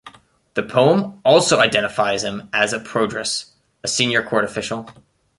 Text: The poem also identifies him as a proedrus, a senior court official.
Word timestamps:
The 0.55 0.63
poem 0.63 1.21
also 1.23 1.59
identifies 1.59 2.23
him 2.23 2.49
as 2.51 2.73
a 2.73 2.79
proedrus, 2.79 3.51
a 3.83 3.87
senior 3.87 4.23
court 4.23 4.43
official. 4.45 4.89